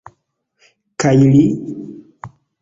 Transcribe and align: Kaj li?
Kaj 1.03 1.13
li? 1.35 1.45